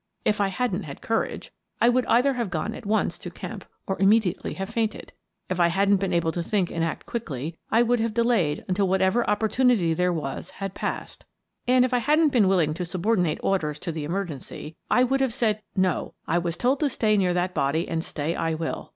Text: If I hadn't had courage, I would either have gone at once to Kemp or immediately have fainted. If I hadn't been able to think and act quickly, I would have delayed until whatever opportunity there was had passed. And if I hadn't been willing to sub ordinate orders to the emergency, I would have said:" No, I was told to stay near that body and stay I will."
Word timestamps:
If 0.25 0.41
I 0.41 0.47
hadn't 0.47 0.81
had 0.81 0.99
courage, 0.99 1.51
I 1.79 1.87
would 1.87 2.07
either 2.07 2.33
have 2.33 2.49
gone 2.49 2.73
at 2.73 2.87
once 2.87 3.19
to 3.19 3.29
Kemp 3.29 3.65
or 3.85 4.01
immediately 4.01 4.53
have 4.55 4.69
fainted. 4.71 5.13
If 5.47 5.59
I 5.59 5.67
hadn't 5.67 5.97
been 5.99 6.11
able 6.11 6.31
to 6.31 6.41
think 6.41 6.71
and 6.71 6.83
act 6.83 7.05
quickly, 7.05 7.55
I 7.69 7.83
would 7.83 7.99
have 7.99 8.15
delayed 8.15 8.65
until 8.67 8.87
whatever 8.87 9.29
opportunity 9.29 9.93
there 9.93 10.11
was 10.11 10.49
had 10.57 10.73
passed. 10.73 11.25
And 11.67 11.85
if 11.85 11.93
I 11.93 11.99
hadn't 11.99 12.29
been 12.33 12.47
willing 12.47 12.73
to 12.73 12.83
sub 12.83 13.05
ordinate 13.05 13.37
orders 13.43 13.77
to 13.81 13.91
the 13.91 14.03
emergency, 14.03 14.75
I 14.89 15.03
would 15.03 15.21
have 15.21 15.35
said:" 15.35 15.61
No, 15.87 16.15
I 16.27 16.39
was 16.39 16.57
told 16.57 16.79
to 16.79 16.89
stay 16.89 17.15
near 17.15 17.35
that 17.35 17.53
body 17.53 17.87
and 17.87 18.03
stay 18.03 18.33
I 18.35 18.55
will." 18.55 18.89